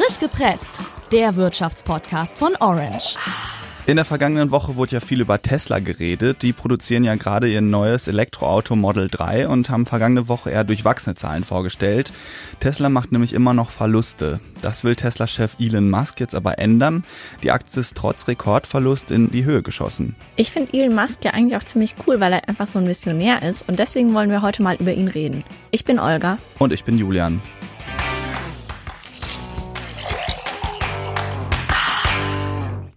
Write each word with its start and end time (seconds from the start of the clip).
Frisch 0.00 0.18
gepresst, 0.18 0.80
der 1.12 1.36
Wirtschaftspodcast 1.36 2.38
von 2.38 2.56
Orange. 2.60 3.16
In 3.86 3.96
der 3.96 4.06
vergangenen 4.06 4.50
Woche 4.50 4.76
wurde 4.76 4.92
ja 4.92 5.00
viel 5.00 5.20
über 5.20 5.42
Tesla 5.42 5.78
geredet. 5.78 6.40
Die 6.40 6.54
produzieren 6.54 7.04
ja 7.04 7.16
gerade 7.16 7.50
ihr 7.50 7.60
neues 7.60 8.08
Elektroauto 8.08 8.76
Model 8.76 9.08
3 9.10 9.48
und 9.48 9.68
haben 9.68 9.84
vergangene 9.84 10.26
Woche 10.26 10.50
eher 10.50 10.64
durchwachsene 10.64 11.16
Zahlen 11.16 11.44
vorgestellt. 11.44 12.14
Tesla 12.60 12.88
macht 12.88 13.12
nämlich 13.12 13.34
immer 13.34 13.52
noch 13.52 13.70
Verluste. 13.70 14.40
Das 14.62 14.84
will 14.84 14.96
Tesla-Chef 14.96 15.56
Elon 15.58 15.90
Musk 15.90 16.18
jetzt 16.20 16.34
aber 16.34 16.58
ändern. 16.58 17.04
Die 17.42 17.50
Aktie 17.50 17.80
ist 17.80 17.94
trotz 17.94 18.26
Rekordverlust 18.26 19.10
in 19.10 19.30
die 19.30 19.44
Höhe 19.44 19.62
geschossen. 19.62 20.16
Ich 20.36 20.50
finde 20.50 20.72
Elon 20.72 20.94
Musk 20.94 21.26
ja 21.26 21.32
eigentlich 21.32 21.58
auch 21.58 21.64
ziemlich 21.64 21.94
cool, 22.06 22.20
weil 22.20 22.32
er 22.32 22.48
einfach 22.48 22.66
so 22.66 22.78
ein 22.78 22.86
Missionär 22.86 23.42
ist 23.42 23.68
und 23.68 23.78
deswegen 23.78 24.14
wollen 24.14 24.30
wir 24.30 24.40
heute 24.40 24.62
mal 24.62 24.76
über 24.76 24.94
ihn 24.94 25.08
reden. 25.08 25.44
Ich 25.72 25.84
bin 25.84 25.98
Olga. 25.98 26.38
Und 26.58 26.72
ich 26.72 26.84
bin 26.84 26.96
Julian. 26.96 27.42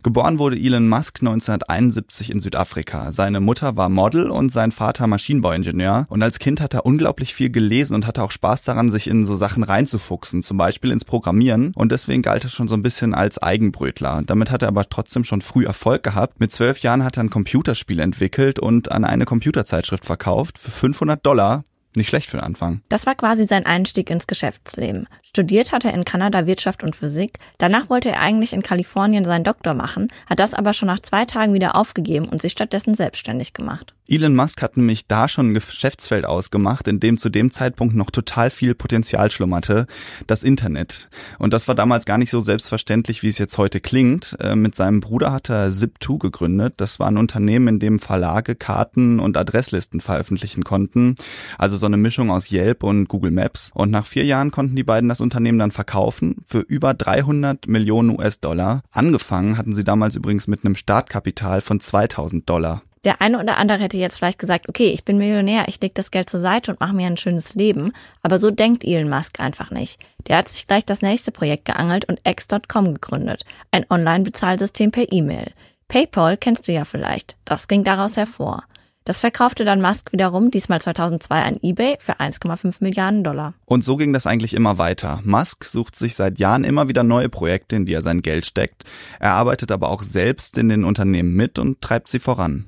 Geboren 0.03 0.37
wurde 0.37 0.57
Elon 0.57 0.89
Musk 0.89 1.19
1971 1.21 2.29
in 2.29 2.41
Südafrika. 2.41 3.13
Seine 3.13 3.39
Mutter 3.39 3.77
war 3.77 3.87
Model 3.87 4.29
und 4.29 4.51
sein 4.51 4.73
Vater 4.73 5.07
Maschinenbauingenieur. 5.07 6.07
Und 6.09 6.21
als 6.21 6.39
Kind 6.39 6.59
hat 6.59 6.73
er 6.73 6.85
unglaublich 6.85 7.33
viel 7.33 7.49
gelesen 7.49 7.95
und 7.95 8.05
hatte 8.05 8.21
auch 8.21 8.31
Spaß 8.31 8.63
daran, 8.63 8.91
sich 8.91 9.07
in 9.07 9.25
so 9.25 9.37
Sachen 9.37 9.63
reinzufuchsen, 9.63 10.43
zum 10.43 10.57
Beispiel 10.57 10.91
ins 10.91 11.05
Programmieren. 11.05 11.71
Und 11.73 11.93
deswegen 11.93 12.21
galt 12.21 12.43
er 12.43 12.49
schon 12.49 12.67
so 12.67 12.75
ein 12.75 12.83
bisschen 12.83 13.13
als 13.13 13.41
Eigenbrötler. 13.41 14.23
Damit 14.25 14.51
hat 14.51 14.61
er 14.61 14.67
aber 14.67 14.89
trotzdem 14.89 15.23
schon 15.23 15.41
früh 15.41 15.63
Erfolg 15.63 16.03
gehabt. 16.03 16.37
Mit 16.37 16.51
zwölf 16.51 16.79
Jahren 16.79 17.05
hat 17.05 17.15
er 17.15 17.23
ein 17.23 17.29
Computerspiel 17.29 18.01
entwickelt 18.01 18.59
und 18.59 18.91
an 18.91 19.05
eine 19.05 19.23
Computerzeitschrift 19.23 20.03
verkauft 20.03 20.59
für 20.59 20.71
500 20.71 21.25
Dollar. 21.25 21.63
Nicht 21.95 22.09
schlecht 22.09 22.29
für 22.29 22.37
den 22.37 22.43
Anfang. 22.43 22.81
Das 22.89 23.05
war 23.05 23.15
quasi 23.15 23.45
sein 23.45 23.65
Einstieg 23.65 24.09
ins 24.09 24.27
Geschäftsleben. 24.27 25.07
Studiert 25.35 25.71
hat 25.71 25.83
er 25.83 25.95
in 25.95 26.05
Kanada 26.05 26.45
Wirtschaft 26.45 26.83
und 26.83 26.95
Physik. 26.95 27.39
Danach 27.57 27.89
wollte 27.89 28.11
er 28.11 28.19
eigentlich 28.19 28.53
in 28.53 28.61
Kalifornien 28.61 29.25
seinen 29.25 29.43
Doktor 29.43 29.73
machen, 29.73 30.09
hat 30.29 30.37
das 30.37 30.53
aber 30.53 30.73
schon 30.73 30.85
nach 30.85 30.99
zwei 30.99 31.25
Tagen 31.25 31.55
wieder 31.55 31.75
aufgegeben 31.75 32.29
und 32.29 32.39
sich 32.39 32.51
stattdessen 32.51 32.93
selbstständig 32.93 33.53
gemacht. 33.53 33.95
Elon 34.07 34.35
Musk 34.35 34.61
hat 34.61 34.75
nämlich 34.75 35.07
da 35.07 35.29
schon 35.29 35.51
ein 35.51 35.53
Geschäftsfeld 35.53 36.25
ausgemacht, 36.25 36.89
in 36.89 36.99
dem 36.99 37.17
zu 37.17 37.29
dem 37.29 37.51
Zeitpunkt 37.51 37.95
noch 37.95 38.11
total 38.11 38.49
viel 38.49 38.75
Potenzial 38.75 39.31
schlummerte, 39.31 39.87
das 40.27 40.43
Internet. 40.43 41.09
Und 41.39 41.53
das 41.53 41.69
war 41.69 41.75
damals 41.75 42.03
gar 42.03 42.17
nicht 42.17 42.29
so 42.29 42.41
selbstverständlich, 42.41 43.23
wie 43.23 43.29
es 43.29 43.37
jetzt 43.37 43.57
heute 43.57 43.79
klingt. 43.79 44.35
Äh, 44.41 44.57
mit 44.57 44.75
seinem 44.75 44.99
Bruder 44.99 45.31
hat 45.31 45.49
er 45.49 45.69
Zip2 45.69 46.19
gegründet. 46.19 46.73
Das 46.77 46.99
war 46.99 47.07
ein 47.07 47.17
Unternehmen, 47.17 47.69
in 47.69 47.79
dem 47.79 47.99
Verlage 47.99 48.55
Karten 48.55 49.21
und 49.21 49.37
Adresslisten 49.37 50.01
veröffentlichen 50.01 50.63
konnten. 50.63 51.15
Also 51.57 51.77
so 51.77 51.85
eine 51.85 51.97
Mischung 51.97 52.29
aus 52.29 52.51
Yelp 52.51 52.83
und 52.83 53.07
Google 53.07 53.31
Maps. 53.31 53.71
Und 53.73 53.89
nach 53.89 54.05
vier 54.05 54.25
Jahren 54.25 54.51
konnten 54.51 54.75
die 54.75 54.83
beiden 54.83 55.07
das 55.07 55.21
Unternehmen 55.23 55.59
dann 55.59 55.71
verkaufen 55.71 56.43
für 56.45 56.59
über 56.59 56.93
300 56.93 57.67
Millionen 57.67 58.11
US-Dollar. 58.11 58.83
Angefangen 58.91 59.57
hatten 59.57 59.73
sie 59.73 59.83
damals 59.83 60.15
übrigens 60.15 60.47
mit 60.47 60.63
einem 60.63 60.75
Startkapital 60.75 61.61
von 61.61 61.79
2000 61.79 62.47
Dollar. 62.49 62.83
Der 63.03 63.19
eine 63.19 63.39
oder 63.39 63.57
andere 63.57 63.79
hätte 63.79 63.97
jetzt 63.97 64.17
vielleicht 64.17 64.39
gesagt, 64.39 64.69
okay, 64.69 64.87
ich 64.87 65.03
bin 65.03 65.17
Millionär, 65.17 65.65
ich 65.67 65.81
lege 65.81 65.93
das 65.93 66.09
Geld 66.09 66.29
zur 66.29 66.39
Seite 66.39 66.71
und 66.71 66.79
mache 66.79 66.95
mir 66.95 67.07
ein 67.07 67.17
schönes 67.17 67.53
Leben. 67.53 67.91
Aber 68.21 68.39
so 68.39 68.49
denkt 68.49 68.85
Elon 68.85 69.09
Musk 69.09 69.41
einfach 69.41 69.71
nicht. 69.71 69.99
Der 70.27 70.37
hat 70.37 70.47
sich 70.47 70.67
gleich 70.67 70.85
das 70.85 71.01
nächste 71.01 71.31
Projekt 71.31 71.65
geangelt 71.65 72.05
und 72.05 72.21
X.com 72.25 72.93
gegründet. 72.93 73.43
Ein 73.71 73.85
Online-Bezahlsystem 73.89 74.91
per 74.91 75.11
E-Mail. 75.11 75.51
PayPal 75.89 76.37
kennst 76.37 76.67
du 76.67 76.71
ja 76.71 76.85
vielleicht. 76.85 77.35
Das 77.43 77.67
ging 77.67 77.83
daraus 77.83 78.15
hervor. 78.15 78.63
Das 79.05 79.19
verkaufte 79.19 79.65
dann 79.65 79.81
Musk 79.81 80.11
wiederum, 80.13 80.49
diesmal 80.49 80.79
2002 80.79 81.41
an 81.41 81.57
eBay 81.61 81.97
für 81.99 82.19
1,5 82.19 82.75
Milliarden 82.79 83.23
Dollar. 83.23 83.53
Und 83.65 83.83
so 83.83 83.97
ging 83.97 84.13
das 84.13 84.25
eigentlich 84.25 84.53
immer 84.53 84.77
weiter. 84.77 85.19
Musk 85.25 85.65
sucht 85.65 85.97
sich 85.97 86.15
seit 86.15 86.39
Jahren 86.39 86.63
immer 86.63 86.87
wieder 86.87 87.03
neue 87.03 87.27
Projekte, 87.27 87.75
in 87.75 87.85
die 87.85 87.93
er 87.93 88.01
sein 88.01 88.21
Geld 88.21 88.45
steckt. 88.45 88.83
Er 89.19 89.33
arbeitet 89.33 89.71
aber 89.71 89.89
auch 89.89 90.03
selbst 90.03 90.57
in 90.57 90.69
den 90.69 90.85
Unternehmen 90.85 91.33
mit 91.33 91.59
und 91.59 91.81
treibt 91.81 92.07
sie 92.07 92.19
voran. 92.19 92.65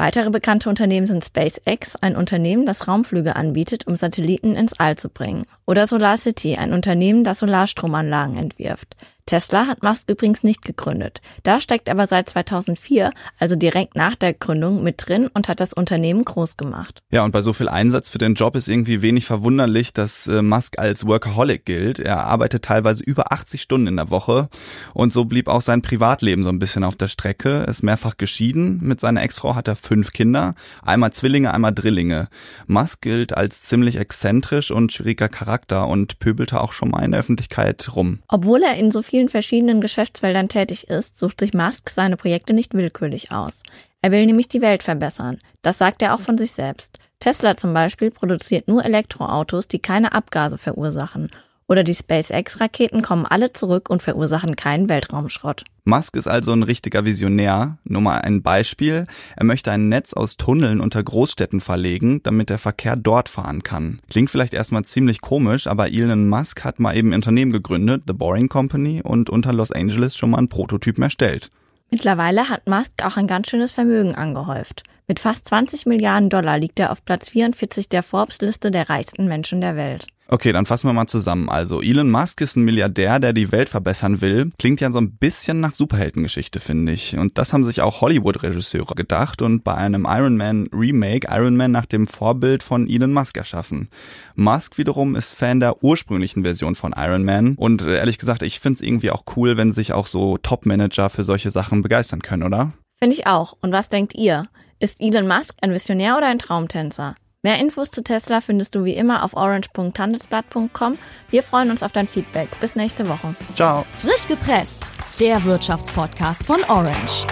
Weitere 0.00 0.30
bekannte 0.30 0.68
Unternehmen 0.68 1.08
sind 1.08 1.24
SpaceX, 1.24 1.96
ein 1.96 2.14
Unternehmen, 2.14 2.66
das 2.66 2.86
Raumflüge 2.86 3.34
anbietet, 3.34 3.88
um 3.88 3.96
Satelliten 3.96 4.54
ins 4.54 4.78
All 4.78 4.96
zu 4.96 5.08
bringen. 5.08 5.42
Oder 5.66 5.88
SolarCity, 5.88 6.54
ein 6.54 6.72
Unternehmen, 6.72 7.24
das 7.24 7.40
Solarstromanlagen 7.40 8.36
entwirft. 8.36 8.94
Tesla 9.28 9.66
hat 9.66 9.82
Musk 9.82 10.08
übrigens 10.08 10.42
nicht 10.42 10.64
gegründet. 10.64 11.20
Da 11.42 11.60
steckt 11.60 11.90
aber 11.90 12.06
seit 12.06 12.30
2004, 12.30 13.10
also 13.38 13.56
direkt 13.56 13.94
nach 13.94 14.14
der 14.14 14.32
Gründung, 14.32 14.82
mit 14.82 15.06
drin 15.06 15.28
und 15.34 15.50
hat 15.50 15.60
das 15.60 15.74
Unternehmen 15.74 16.24
groß 16.24 16.56
gemacht. 16.56 17.02
Ja, 17.10 17.24
und 17.24 17.32
bei 17.32 17.42
so 17.42 17.52
viel 17.52 17.68
Einsatz 17.68 18.08
für 18.08 18.16
den 18.16 18.32
Job 18.32 18.56
ist 18.56 18.68
irgendwie 18.68 19.02
wenig 19.02 19.26
verwunderlich, 19.26 19.92
dass 19.92 20.28
äh, 20.28 20.40
Musk 20.40 20.78
als 20.78 21.06
Workaholic 21.06 21.66
gilt. 21.66 21.98
Er 21.98 22.24
arbeitet 22.24 22.64
teilweise 22.64 23.02
über 23.02 23.30
80 23.30 23.60
Stunden 23.60 23.88
in 23.88 23.96
der 23.96 24.08
Woche 24.08 24.48
und 24.94 25.12
so 25.12 25.26
blieb 25.26 25.48
auch 25.48 25.60
sein 25.60 25.82
Privatleben 25.82 26.42
so 26.42 26.48
ein 26.48 26.58
bisschen 26.58 26.82
auf 26.82 26.96
der 26.96 27.08
Strecke. 27.08 27.50
Er 27.50 27.68
ist 27.68 27.82
mehrfach 27.82 28.16
geschieden. 28.16 28.80
Mit 28.82 29.00
seiner 29.00 29.22
Ex-Frau 29.22 29.54
hat 29.54 29.68
er 29.68 29.76
fünf 29.76 30.14
Kinder, 30.14 30.54
einmal 30.82 31.12
Zwillinge, 31.12 31.52
einmal 31.52 31.74
Drillinge. 31.74 32.28
Musk 32.66 33.02
gilt 33.02 33.36
als 33.36 33.62
ziemlich 33.64 33.96
exzentrisch 33.96 34.70
und 34.70 34.90
schwieriger 34.90 35.28
Charakter 35.28 35.86
und 35.86 36.18
pöbelte 36.18 36.62
auch 36.62 36.72
schon 36.72 36.88
mal 36.88 37.04
in 37.04 37.10
der 37.10 37.20
Öffentlichkeit 37.20 37.94
rum. 37.94 38.20
Obwohl 38.28 38.62
er 38.62 38.76
in 38.76 38.90
so 38.90 39.02
viel 39.02 39.17
vielen 39.18 39.28
verschiedenen 39.28 39.80
Geschäftsfeldern 39.80 40.48
tätig 40.48 40.88
ist, 40.88 41.18
sucht 41.18 41.40
sich 41.40 41.52
Musk 41.52 41.90
seine 41.90 42.16
Projekte 42.16 42.52
nicht 42.52 42.72
willkürlich 42.72 43.32
aus. 43.32 43.64
Er 44.00 44.12
will 44.12 44.24
nämlich 44.26 44.46
die 44.46 44.60
Welt 44.62 44.84
verbessern. 44.84 45.40
Das 45.60 45.76
sagt 45.76 46.02
er 46.02 46.14
auch 46.14 46.20
von 46.20 46.38
sich 46.38 46.52
selbst. 46.52 47.00
Tesla 47.18 47.56
zum 47.56 47.74
Beispiel 47.74 48.12
produziert 48.12 48.68
nur 48.68 48.84
Elektroautos, 48.84 49.66
die 49.66 49.80
keine 49.80 50.12
Abgase 50.12 50.56
verursachen 50.56 51.32
oder 51.68 51.84
die 51.84 51.94
SpaceX-Raketen 51.94 53.02
kommen 53.02 53.26
alle 53.26 53.52
zurück 53.52 53.90
und 53.90 54.02
verursachen 54.02 54.56
keinen 54.56 54.88
Weltraumschrott. 54.88 55.64
Musk 55.84 56.16
ist 56.16 56.26
also 56.26 56.52
ein 56.52 56.62
richtiger 56.62 57.04
Visionär. 57.04 57.78
Nur 57.84 58.02
mal 58.02 58.18
ein 58.18 58.42
Beispiel. 58.42 59.06
Er 59.36 59.44
möchte 59.44 59.70
ein 59.70 59.88
Netz 59.88 60.12
aus 60.12 60.36
Tunneln 60.36 60.80
unter 60.80 61.02
Großstädten 61.02 61.60
verlegen, 61.60 62.22
damit 62.22 62.50
der 62.50 62.58
Verkehr 62.58 62.96
dort 62.96 63.28
fahren 63.28 63.62
kann. 63.62 64.00
Klingt 64.10 64.30
vielleicht 64.30 64.54
erstmal 64.54 64.84
ziemlich 64.84 65.20
komisch, 65.20 65.66
aber 65.66 65.88
Elon 65.88 66.28
Musk 66.28 66.64
hat 66.64 66.80
mal 66.80 66.96
eben 66.96 67.10
ein 67.10 67.16
Unternehmen 67.16 67.52
gegründet, 67.52 68.04
The 68.06 68.12
Boring 68.12 68.48
Company, 68.48 69.00
und 69.02 69.30
unter 69.30 69.52
Los 69.52 69.72
Angeles 69.72 70.16
schon 70.16 70.30
mal 70.30 70.38
einen 70.38 70.48
Prototypen 70.48 71.02
erstellt. 71.02 71.50
Mittlerweile 71.90 72.50
hat 72.50 72.68
Musk 72.68 72.92
auch 73.02 73.16
ein 73.16 73.26
ganz 73.26 73.48
schönes 73.48 73.72
Vermögen 73.72 74.14
angehäuft. 74.14 74.82
Mit 75.10 75.20
fast 75.20 75.48
20 75.48 75.86
Milliarden 75.86 76.28
Dollar 76.28 76.58
liegt 76.58 76.78
er 76.78 76.92
auf 76.92 77.02
Platz 77.02 77.30
44 77.30 77.88
der 77.88 78.02
Forbes-Liste 78.02 78.70
der 78.70 78.90
reichsten 78.90 79.26
Menschen 79.26 79.62
der 79.62 79.74
Welt. 79.74 80.06
Okay, 80.30 80.52
dann 80.52 80.66
fassen 80.66 80.86
wir 80.86 80.92
mal 80.92 81.06
zusammen. 81.06 81.48
Also 81.48 81.80
Elon 81.80 82.10
Musk 82.10 82.42
ist 82.42 82.56
ein 82.56 82.64
Milliardär, 82.64 83.18
der 83.18 83.32
die 83.32 83.50
Welt 83.50 83.70
verbessern 83.70 84.20
will. 84.20 84.50
Klingt 84.58 84.82
ja 84.82 84.92
so 84.92 84.98
ein 84.98 85.12
bisschen 85.12 85.60
nach 85.60 85.72
Superheldengeschichte, 85.72 86.60
finde 86.60 86.92
ich. 86.92 87.16
Und 87.16 87.38
das 87.38 87.54
haben 87.54 87.64
sich 87.64 87.80
auch 87.80 88.02
Hollywood-Regisseure 88.02 88.94
gedacht 88.94 89.40
und 89.40 89.64
bei 89.64 89.74
einem 89.74 90.06
Iron 90.06 90.36
Man 90.36 90.68
Remake 90.74 91.26
Iron 91.30 91.56
Man 91.56 91.70
nach 91.70 91.86
dem 91.86 92.06
Vorbild 92.06 92.62
von 92.62 92.86
Elon 92.86 93.14
Musk 93.14 93.38
erschaffen. 93.38 93.88
Musk 94.34 94.76
wiederum 94.76 95.16
ist 95.16 95.32
Fan 95.32 95.60
der 95.60 95.82
ursprünglichen 95.82 96.42
Version 96.42 96.74
von 96.74 96.92
Iron 96.94 97.24
Man 97.24 97.54
und 97.54 97.80
äh, 97.86 97.96
ehrlich 97.96 98.18
gesagt, 98.18 98.42
ich 98.42 98.60
finde 98.60 98.76
es 98.76 98.82
irgendwie 98.82 99.10
auch 99.10 99.24
cool, 99.36 99.56
wenn 99.56 99.72
sich 99.72 99.94
auch 99.94 100.06
so 100.06 100.36
Top-Manager 100.36 101.08
für 101.08 101.24
solche 101.24 101.50
Sachen 101.50 101.80
begeistern 101.80 102.20
können, 102.20 102.42
oder? 102.42 102.74
Finde 102.98 103.14
ich 103.14 103.26
auch. 103.26 103.56
Und 103.62 103.72
was 103.72 103.88
denkt 103.88 104.14
ihr? 104.14 104.48
Ist 104.80 105.00
Elon 105.00 105.26
Musk 105.26 105.56
ein 105.60 105.72
Visionär 105.72 106.16
oder 106.16 106.26
ein 106.26 106.38
Traumtänzer? 106.38 107.16
Mehr 107.42 107.58
Infos 107.58 107.90
zu 107.90 108.02
Tesla 108.02 108.40
findest 108.40 108.74
du 108.74 108.84
wie 108.84 108.94
immer 108.94 109.24
auf 109.24 109.34
orange.handelsblatt.com. 109.34 110.98
Wir 111.30 111.42
freuen 111.42 111.70
uns 111.70 111.82
auf 111.82 111.92
dein 111.92 112.06
Feedback. 112.06 112.48
Bis 112.60 112.76
nächste 112.76 113.08
Woche. 113.08 113.34
Ciao. 113.56 113.84
Frisch 113.98 114.26
gepresst, 114.28 114.88
der 115.18 115.44
Wirtschaftspodcast 115.44 116.44
von 116.44 116.62
Orange. 116.68 117.26